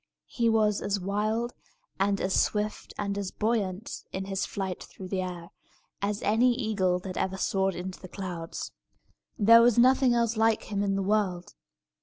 He 0.29 0.49
was 0.49 0.81
as 0.81 0.99
wild, 0.99 1.53
and 1.99 2.19
as 2.19 2.33
swift, 2.33 2.91
and 2.97 3.15
as 3.19 3.29
buoyant, 3.29 4.01
in 4.11 4.25
his 4.25 4.47
flight 4.47 4.81
through 4.83 5.09
the 5.09 5.21
air, 5.21 5.51
as 6.01 6.23
any 6.23 6.55
eagle 6.55 6.97
that 7.01 7.17
ever 7.17 7.37
soared 7.37 7.75
into 7.75 7.99
the 7.99 8.07
clouds. 8.07 8.71
There 9.37 9.61
was 9.61 9.77
nothing 9.77 10.15
else 10.15 10.35
like 10.37 10.63
him 10.71 10.81
in 10.81 10.95
the 10.95 11.03
world. 11.03 11.53